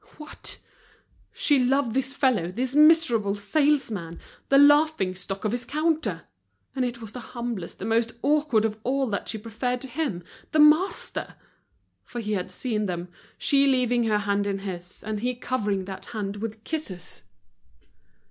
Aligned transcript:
What! 0.17 0.57
she 1.31 1.59
loved 1.59 1.93
this 1.93 2.11
fellow, 2.11 2.51
this 2.51 2.73
miserable 2.73 3.35
salesman, 3.35 4.19
the 4.49 4.57
laughingstock 4.57 5.45
of 5.45 5.51
his 5.51 5.63
counter! 5.63 6.23
and 6.75 6.83
it 6.83 7.01
was 7.01 7.11
the 7.11 7.19
humblest, 7.19 7.77
the 7.77 7.85
most 7.85 8.13
awkward 8.23 8.65
of 8.65 8.79
all 8.81 9.05
that 9.11 9.27
she 9.27 9.37
preferred 9.37 9.79
to 9.81 9.87
him, 9.87 10.23
the 10.53 10.59
master! 10.59 11.35
for 12.03 12.19
he 12.19 12.33
had 12.33 12.49
seen 12.49 12.87
them, 12.87 13.09
she 13.37 13.67
leaving 13.67 14.05
her 14.05 14.17
hand 14.17 14.47
in 14.47 14.57
his, 14.65 15.03
and 15.03 15.19
he 15.19 15.35
covering 15.35 15.85
that 15.85 16.05
hand 16.07 16.37
with 16.37 16.63
kisses. 16.63 17.21